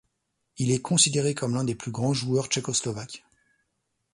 [0.57, 3.23] Il est considéré comme l'un des plus grands joueur tchécoslovaque.